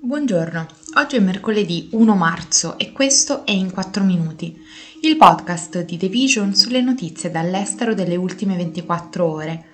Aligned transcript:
Buongiorno, 0.00 0.64
oggi 0.94 1.16
è 1.16 1.18
mercoledì 1.18 1.88
1 1.90 2.14
marzo 2.14 2.78
e 2.78 2.92
questo 2.92 3.44
è 3.44 3.50
In 3.50 3.72
4 3.72 4.04
Minuti, 4.04 4.56
il 5.02 5.16
podcast 5.16 5.84
di 5.84 5.96
The 5.96 6.06
Vision 6.06 6.54
sulle 6.54 6.80
notizie 6.80 7.32
dall'estero 7.32 7.94
delle 7.94 8.14
ultime 8.14 8.54
24 8.54 9.26
ore. 9.26 9.64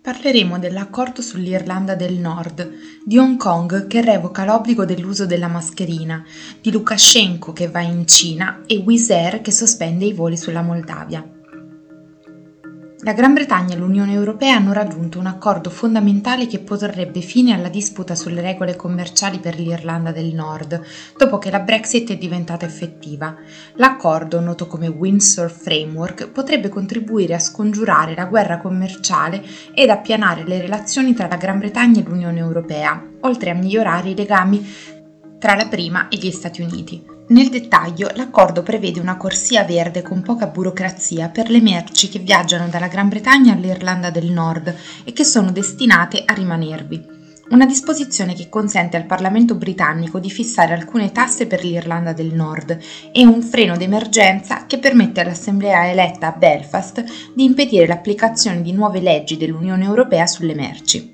Parleremo 0.00 0.58
dell'accordo 0.58 1.20
sull'Irlanda 1.20 1.94
del 1.94 2.14
Nord, 2.14 2.72
di 3.04 3.18
Hong 3.18 3.36
Kong 3.36 3.86
che 3.88 4.00
revoca 4.00 4.46
l'obbligo 4.46 4.86
dell'uso 4.86 5.26
della 5.26 5.48
mascherina, 5.48 6.24
di 6.58 6.72
Lukashenko 6.72 7.52
che 7.52 7.68
va 7.68 7.82
in 7.82 8.06
Cina 8.06 8.62
e 8.66 8.78
Wizz 8.78 9.10
Air 9.10 9.42
che 9.42 9.52
sospende 9.52 10.06
i 10.06 10.14
voli 10.14 10.38
sulla 10.38 10.62
Moldavia. 10.62 11.31
La 13.04 13.14
Gran 13.14 13.34
Bretagna 13.34 13.74
e 13.74 13.78
l'Unione 13.78 14.12
Europea 14.12 14.54
hanno 14.54 14.72
raggiunto 14.72 15.18
un 15.18 15.26
accordo 15.26 15.70
fondamentale 15.70 16.46
che 16.46 16.60
porrebbe 16.60 17.20
fine 17.20 17.52
alla 17.52 17.68
disputa 17.68 18.14
sulle 18.14 18.40
regole 18.40 18.76
commerciali 18.76 19.40
per 19.40 19.58
l'Irlanda 19.58 20.12
del 20.12 20.32
Nord, 20.32 20.80
dopo 21.18 21.38
che 21.38 21.50
la 21.50 21.58
Brexit 21.58 22.12
è 22.12 22.16
diventata 22.16 22.64
effettiva. 22.64 23.34
L'accordo, 23.74 24.38
noto 24.38 24.68
come 24.68 24.86
Windsor 24.86 25.50
Framework, 25.50 26.28
potrebbe 26.28 26.68
contribuire 26.68 27.34
a 27.34 27.40
scongiurare 27.40 28.14
la 28.14 28.26
guerra 28.26 28.58
commerciale 28.58 29.42
ed 29.74 29.90
appianare 29.90 30.44
le 30.44 30.60
relazioni 30.60 31.12
tra 31.12 31.26
la 31.26 31.36
Gran 31.36 31.58
Bretagna 31.58 31.98
e 31.98 32.04
l'Unione 32.04 32.38
Europea, 32.38 33.04
oltre 33.22 33.50
a 33.50 33.54
migliorare 33.54 34.10
i 34.10 34.14
legami 34.14 34.64
tra 35.40 35.56
la 35.56 35.66
prima 35.66 36.06
e 36.06 36.18
gli 36.18 36.30
Stati 36.30 36.62
Uniti. 36.62 37.11
Nel 37.28 37.48
dettaglio, 37.48 38.10
l'accordo 38.14 38.62
prevede 38.62 39.00
una 39.00 39.16
corsia 39.16 39.64
verde 39.64 40.02
con 40.02 40.22
poca 40.22 40.48
burocrazia 40.48 41.28
per 41.28 41.48
le 41.50 41.60
merci 41.60 42.08
che 42.08 42.18
viaggiano 42.18 42.68
dalla 42.68 42.88
Gran 42.88 43.08
Bretagna 43.08 43.54
all'Irlanda 43.54 44.10
del 44.10 44.30
Nord 44.30 44.74
e 45.04 45.12
che 45.12 45.24
sono 45.24 45.52
destinate 45.52 46.24
a 46.26 46.34
rimanervi. 46.34 47.20
Una 47.50 47.66
disposizione 47.66 48.34
che 48.34 48.48
consente 48.48 48.96
al 48.96 49.06
Parlamento 49.06 49.54
britannico 49.54 50.18
di 50.18 50.30
fissare 50.30 50.72
alcune 50.72 51.12
tasse 51.12 51.46
per 51.46 51.62
l'Irlanda 51.62 52.12
del 52.12 52.34
Nord 52.34 52.78
e 53.12 53.26
un 53.26 53.42
freno 53.42 53.76
d'emergenza 53.76 54.66
che 54.66 54.78
permette 54.78 55.20
all'Assemblea 55.20 55.90
eletta 55.90 56.28
a 56.28 56.36
Belfast 56.36 57.04
di 57.34 57.44
impedire 57.44 57.86
l'applicazione 57.86 58.62
di 58.62 58.72
nuove 58.72 59.00
leggi 59.00 59.36
dell'Unione 59.36 59.84
Europea 59.84 60.26
sulle 60.26 60.54
merci. 60.54 61.11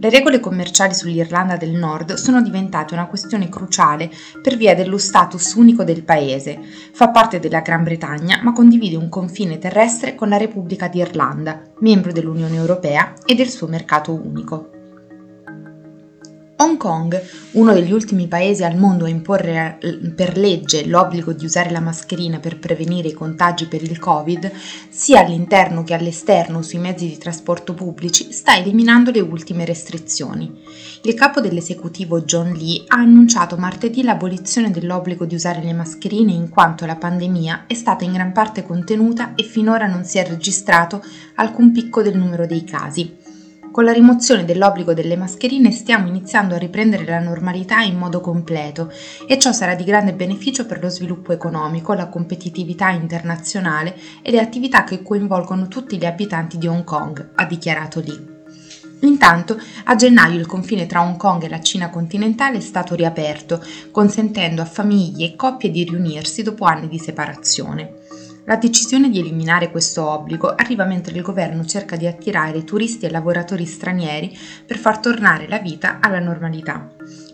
Le 0.00 0.10
regole 0.10 0.38
commerciali 0.38 0.94
sull'Irlanda 0.94 1.56
del 1.56 1.72
Nord 1.72 2.14
sono 2.14 2.40
diventate 2.40 2.94
una 2.94 3.06
questione 3.08 3.48
cruciale 3.48 4.08
per 4.40 4.56
via 4.56 4.76
dello 4.76 4.96
status 4.96 5.54
unico 5.54 5.82
del 5.82 6.04
paese. 6.04 6.60
Fa 6.92 7.08
parte 7.10 7.40
della 7.40 7.62
Gran 7.62 7.82
Bretagna 7.82 8.38
ma 8.40 8.52
condivide 8.52 8.94
un 8.94 9.08
confine 9.08 9.58
terrestre 9.58 10.14
con 10.14 10.28
la 10.28 10.36
Repubblica 10.36 10.86
d'Irlanda, 10.86 11.62
membro 11.80 12.12
dell'Unione 12.12 12.54
Europea 12.54 13.12
e 13.24 13.34
del 13.34 13.48
suo 13.48 13.66
mercato 13.66 14.14
unico. 14.14 14.77
Hong 16.60 16.76
Kong, 16.76 17.22
uno 17.52 17.72
degli 17.72 17.92
ultimi 17.92 18.26
paesi 18.26 18.64
al 18.64 18.76
mondo 18.76 19.04
a 19.04 19.08
imporre 19.08 19.78
eh, 19.80 19.96
per 19.96 20.36
legge 20.36 20.86
l'obbligo 20.86 21.32
di 21.32 21.44
usare 21.44 21.70
la 21.70 21.78
mascherina 21.78 22.40
per 22.40 22.58
prevenire 22.58 23.06
i 23.06 23.12
contagi 23.12 23.66
per 23.68 23.80
il 23.80 23.96
Covid, 24.00 24.50
sia 24.88 25.20
all'interno 25.20 25.84
che 25.84 25.94
all'esterno 25.94 26.60
sui 26.62 26.80
mezzi 26.80 27.06
di 27.06 27.16
trasporto 27.16 27.74
pubblici, 27.74 28.32
sta 28.32 28.56
eliminando 28.56 29.12
le 29.12 29.20
ultime 29.20 29.64
restrizioni. 29.64 30.52
Il 31.02 31.14
capo 31.14 31.40
dell'esecutivo 31.40 32.22
John 32.22 32.50
Lee 32.50 32.82
ha 32.88 32.96
annunciato 32.96 33.56
martedì 33.56 34.02
l'abolizione 34.02 34.72
dell'obbligo 34.72 35.26
di 35.26 35.36
usare 35.36 35.62
le 35.62 35.72
mascherine 35.72 36.32
in 36.32 36.48
quanto 36.48 36.86
la 36.86 36.96
pandemia 36.96 37.66
è 37.68 37.74
stata 37.74 38.02
in 38.02 38.14
gran 38.14 38.32
parte 38.32 38.64
contenuta 38.64 39.36
e 39.36 39.44
finora 39.44 39.86
non 39.86 40.02
si 40.02 40.18
è 40.18 40.26
registrato 40.26 41.04
alcun 41.36 41.70
picco 41.70 42.02
del 42.02 42.16
numero 42.16 42.46
dei 42.46 42.64
casi. 42.64 43.27
Con 43.78 43.86
la 43.86 43.92
rimozione 43.92 44.44
dell'obbligo 44.44 44.92
delle 44.92 45.16
mascherine 45.16 45.70
stiamo 45.70 46.08
iniziando 46.08 46.56
a 46.56 46.58
riprendere 46.58 47.04
la 47.04 47.20
normalità 47.20 47.80
in 47.82 47.96
modo 47.96 48.20
completo 48.20 48.90
e 49.24 49.38
ciò 49.38 49.52
sarà 49.52 49.76
di 49.76 49.84
grande 49.84 50.14
beneficio 50.14 50.66
per 50.66 50.82
lo 50.82 50.88
sviluppo 50.88 51.32
economico, 51.32 51.92
la 51.92 52.08
competitività 52.08 52.88
internazionale 52.90 53.94
e 54.20 54.32
le 54.32 54.40
attività 54.40 54.82
che 54.82 55.00
coinvolgono 55.00 55.68
tutti 55.68 55.96
gli 55.96 56.06
abitanti 56.06 56.58
di 56.58 56.66
Hong 56.66 56.82
Kong, 56.82 57.34
ha 57.36 57.44
dichiarato 57.44 58.00
Lee. 58.00 58.42
Intanto, 59.02 59.56
a 59.84 59.94
gennaio 59.94 60.40
il 60.40 60.46
confine 60.46 60.86
tra 60.86 61.02
Hong 61.02 61.16
Kong 61.16 61.44
e 61.44 61.48
la 61.48 61.60
Cina 61.60 61.88
continentale 61.88 62.56
è 62.56 62.60
stato 62.60 62.96
riaperto, 62.96 63.64
consentendo 63.92 64.60
a 64.60 64.64
famiglie 64.64 65.26
e 65.26 65.36
coppie 65.36 65.70
di 65.70 65.84
riunirsi 65.84 66.42
dopo 66.42 66.64
anni 66.64 66.88
di 66.88 66.98
separazione. 66.98 68.07
La 68.48 68.56
decisione 68.56 69.10
di 69.10 69.18
eliminare 69.18 69.70
questo 69.70 70.08
obbligo 70.08 70.54
arriva 70.54 70.86
mentre 70.86 71.14
il 71.14 71.20
governo 71.20 71.66
cerca 71.66 71.96
di 71.96 72.06
attirare 72.06 72.64
turisti 72.64 73.04
e 73.04 73.10
lavoratori 73.10 73.66
stranieri 73.66 74.34
per 74.64 74.78
far 74.78 75.00
tornare 75.00 75.46
la 75.46 75.58
vita 75.58 75.98
alla 76.00 76.18
normalità. 76.18 76.90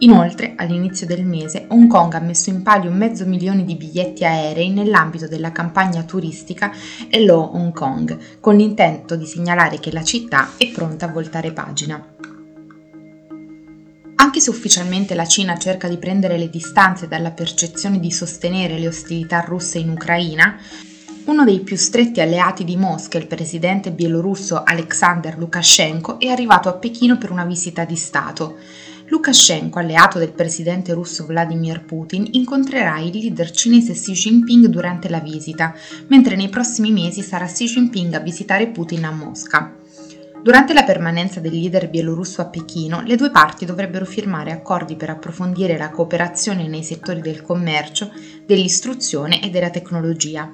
Inoltre, 0.00 0.52
all'inizio 0.54 1.06
del 1.06 1.24
mese, 1.24 1.64
Hong 1.68 1.86
Kong 1.86 2.12
ha 2.12 2.20
messo 2.20 2.50
in 2.50 2.62
palio 2.62 2.90
mezzo 2.90 3.24
milione 3.24 3.64
di 3.64 3.74
biglietti 3.74 4.26
aerei 4.26 4.68
nell'ambito 4.68 5.26
della 5.26 5.50
campagna 5.50 6.02
turistica 6.02 6.70
Hello 7.08 7.52
Hong 7.54 7.72
Kong, 7.72 8.38
con 8.38 8.56
l'intento 8.56 9.16
di 9.16 9.24
segnalare 9.24 9.78
che 9.78 9.90
la 9.90 10.04
città 10.04 10.50
è 10.58 10.68
pronta 10.68 11.06
a 11.06 11.10
voltare 11.10 11.52
pagina. 11.52 12.16
Anche 14.20 14.40
se 14.40 14.50
ufficialmente 14.50 15.14
la 15.14 15.26
Cina 15.26 15.56
cerca 15.56 15.88
di 15.88 15.96
prendere 15.96 16.36
le 16.36 16.50
distanze 16.50 17.08
dalla 17.08 17.30
percezione 17.30 17.98
di 17.98 18.10
sostenere 18.10 18.78
le 18.78 18.88
ostilità 18.88 19.40
russe 19.40 19.78
in 19.78 19.88
Ucraina, 19.88 20.58
uno 21.28 21.44
dei 21.44 21.60
più 21.60 21.76
stretti 21.76 22.22
alleati 22.22 22.64
di 22.64 22.76
Mosca, 22.76 23.18
il 23.18 23.26
presidente 23.26 23.92
bielorusso 23.92 24.62
Alexander 24.64 25.36
Lukashenko, 25.36 26.18
è 26.18 26.28
arrivato 26.28 26.70
a 26.70 26.72
Pechino 26.72 27.18
per 27.18 27.30
una 27.30 27.44
visita 27.44 27.84
di 27.84 27.96
Stato. 27.96 28.56
Lukashenko, 29.08 29.78
alleato 29.78 30.18
del 30.18 30.32
presidente 30.32 30.94
russo 30.94 31.26
Vladimir 31.26 31.84
Putin, 31.84 32.26
incontrerà 32.32 32.98
il 33.00 33.14
leader 33.14 33.50
cinese 33.50 33.92
Xi 33.92 34.12
Jinping 34.12 34.66
durante 34.68 35.10
la 35.10 35.20
visita, 35.20 35.74
mentre 36.06 36.34
nei 36.34 36.48
prossimi 36.48 36.92
mesi 36.92 37.20
sarà 37.20 37.44
Xi 37.44 37.66
Jinping 37.66 38.14
a 38.14 38.20
visitare 38.20 38.68
Putin 38.68 39.04
a 39.04 39.10
Mosca. 39.10 39.76
Durante 40.42 40.72
la 40.72 40.84
permanenza 40.84 41.40
del 41.40 41.52
leader 41.52 41.90
bielorusso 41.90 42.40
a 42.40 42.46
Pechino, 42.46 43.02
le 43.02 43.16
due 43.16 43.30
parti 43.30 43.66
dovrebbero 43.66 44.06
firmare 44.06 44.50
accordi 44.50 44.96
per 44.96 45.10
approfondire 45.10 45.76
la 45.76 45.90
cooperazione 45.90 46.66
nei 46.68 46.82
settori 46.82 47.20
del 47.20 47.42
commercio, 47.42 48.10
dell'istruzione 48.46 49.42
e 49.42 49.50
della 49.50 49.68
tecnologia. 49.68 50.50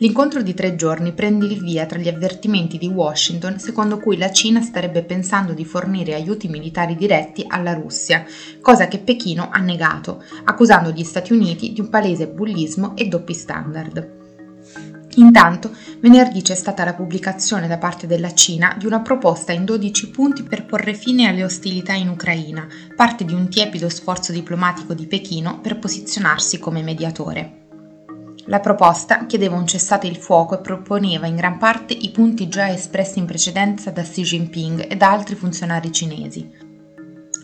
L'incontro 0.00 0.40
di 0.40 0.54
tre 0.54 0.76
giorni 0.76 1.12
prende 1.12 1.44
il 1.44 1.60
via 1.60 1.84
tra 1.84 1.98
gli 1.98 2.08
avvertimenti 2.08 2.78
di 2.78 2.86
Washington 2.86 3.58
secondo 3.58 3.98
cui 3.98 4.16
la 4.16 4.32
Cina 4.32 4.62
starebbe 4.62 5.02
pensando 5.02 5.52
di 5.52 5.66
fornire 5.66 6.14
aiuti 6.14 6.48
militari 6.48 6.96
diretti 6.96 7.44
alla 7.46 7.74
Russia, 7.74 8.24
cosa 8.62 8.88
che 8.88 8.98
Pechino 8.98 9.50
ha 9.52 9.58
negato, 9.58 10.24
accusando 10.44 10.90
gli 10.90 11.04
Stati 11.04 11.34
Uniti 11.34 11.74
di 11.74 11.80
un 11.82 11.90
palese 11.90 12.28
bullismo 12.28 12.96
e 12.96 13.08
doppi 13.08 13.34
standard. 13.34 14.18
Intanto, 15.16 15.76
venerdì 15.98 16.40
c'è 16.40 16.54
stata 16.54 16.82
la 16.82 16.94
pubblicazione 16.94 17.68
da 17.68 17.76
parte 17.76 18.06
della 18.06 18.32
Cina 18.32 18.74
di 18.78 18.86
una 18.86 19.00
proposta 19.00 19.52
in 19.52 19.66
12 19.66 20.08
punti 20.08 20.44
per 20.44 20.64
porre 20.64 20.94
fine 20.94 21.28
alle 21.28 21.44
ostilità 21.44 21.92
in 21.92 22.08
Ucraina, 22.08 22.66
parte 22.96 23.26
di 23.26 23.34
un 23.34 23.50
tiepido 23.50 23.90
sforzo 23.90 24.32
diplomatico 24.32 24.94
di 24.94 25.06
Pechino 25.06 25.60
per 25.60 25.78
posizionarsi 25.78 26.58
come 26.58 26.82
mediatore. 26.82 27.59
La 28.46 28.60
proposta 28.60 29.26
chiedeva 29.26 29.56
un 29.56 29.66
cessate 29.66 30.06
il 30.06 30.16
fuoco 30.16 30.54
e 30.54 30.60
proponeva 30.62 31.26
in 31.26 31.36
gran 31.36 31.58
parte 31.58 31.92
i 31.92 32.10
punti 32.10 32.48
già 32.48 32.70
espressi 32.70 33.18
in 33.18 33.26
precedenza 33.26 33.90
da 33.90 34.02
Xi 34.02 34.22
Jinping 34.22 34.86
e 34.90 34.96
da 34.96 35.10
altri 35.10 35.34
funzionari 35.34 35.92
cinesi. 35.92 36.68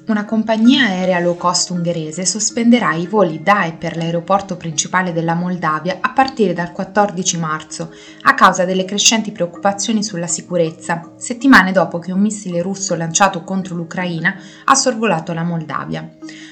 Una 0.09 0.25
compagnia 0.25 0.85
aerea 0.85 1.19
low 1.19 1.37
cost 1.37 1.71
ungherese 1.71 2.25
sospenderà 2.25 2.95
i 2.95 3.09
voli 3.09 3.43
da 3.43 3.65
e 3.65 3.73
per 3.73 3.97
l'aeroporto 3.97 4.57
principale 4.57 5.13
della 5.13 5.35
Moldavia 5.35 5.99
a 6.01 6.13
partire 6.13 6.53
dal 6.53 6.71
14 6.71 7.37
marzo, 7.39 7.91
a 8.23 8.35
causa 8.35 8.65
delle 8.65 8.85
crescenti 8.85 9.33
preoccupazioni 9.33 10.05
sulla 10.05 10.29
sicurezza, 10.29 11.15
settimane 11.17 11.73
dopo 11.73 11.99
che 11.99 12.13
un 12.13 12.21
missile 12.21 12.63
russo 12.63 12.95
lanciato 12.95 13.43
contro 13.43 13.75
l'Ucraina 13.75 14.37
ha 14.67 14.75
sorvolato 14.77 15.33
la 15.33 15.43
Moldavia. 15.43 16.09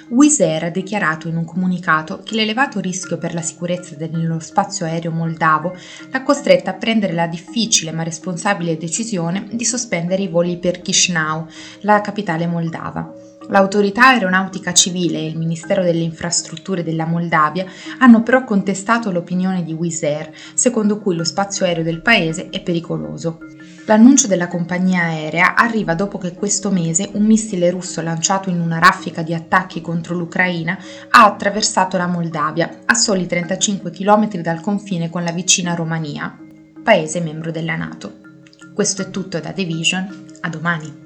Wizz 0.09 0.41
Air 0.41 0.65
ha 0.65 0.71
dichiarato 0.71 1.29
in 1.29 1.37
un 1.37 1.45
comunicato 1.45 2.21
che 2.23 2.35
l'elevato 2.35 2.79
rischio 2.79 3.17
per 3.17 3.33
la 3.33 3.41
sicurezza 3.41 3.97
nello 3.99 4.39
spazio 4.39 4.85
aereo 4.85 5.11
moldavo 5.11 5.75
l'ha 6.11 6.23
costretta 6.23 6.73
a 6.73 6.75
prendere 6.75 7.15
la 7.15 7.27
difficile 7.27 7.91
ma 7.91 8.03
responsabile 8.03 8.77
decisione 8.77 9.49
di 9.51 9.65
sospendere 9.65 10.23
i 10.23 10.29
voli 10.29 10.59
per 10.59 10.83
Chisinau, 10.83 11.47
la 11.81 12.01
capitale 12.03 12.47
moldava. 12.47 13.34
L'autorità 13.49 14.09
aeronautica 14.09 14.73
civile 14.73 15.19
e 15.19 15.27
il 15.27 15.37
Ministero 15.37 15.83
delle 15.83 16.03
Infrastrutture 16.03 16.83
della 16.83 17.05
Moldavia 17.05 17.67
hanno 17.99 18.23
però 18.23 18.45
contestato 18.45 19.11
l'opinione 19.11 19.63
di 19.63 19.73
Wizz 19.73 20.03
Air, 20.03 20.31
secondo 20.55 20.99
cui 20.99 21.15
lo 21.15 21.25
spazio 21.25 21.67
aereo 21.67 21.83
del 21.83 22.01
paese 22.01 22.49
è 22.49 22.63
pericoloso. 22.63 23.39
L'annuncio 23.87 24.27
della 24.27 24.49
compagnia 24.49 25.03
aerea 25.03 25.55
arriva 25.55 25.95
dopo 25.95 26.17
che 26.17 26.33
questo 26.33 26.71
mese 26.71 27.11
un 27.13 27.25
missile 27.25 27.71
russo 27.71 28.01
lanciato 28.01 28.49
in 28.49 28.59
una 28.59 28.79
raffica 28.79 29.23
di 29.23 29.35
attacchi 29.35 29.83
contro 29.83 30.15
l'Ucraina 30.15 30.79
ha 31.11 31.27
attraversato 31.27 31.99
la 31.99 32.07
Moldavia, 32.07 32.81
a 32.87 32.95
soli 32.95 33.27
35 33.27 33.91
km 33.91 34.41
dal 34.41 34.63
confine 34.63 35.11
con 35.11 35.23
la 35.23 35.33
vicina 35.33 35.75
Romania, 35.75 36.35
paese 36.83 37.21
membro 37.21 37.51
della 37.51 37.77
Nato. 37.77 38.21
Questo 38.73 39.03
è 39.03 39.11
tutto 39.11 39.39
da 39.39 39.53
The 39.53 39.65
Vision, 39.65 40.27
a 40.41 40.49
domani. 40.49 41.04